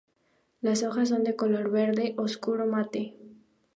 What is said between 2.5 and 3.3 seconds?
mate.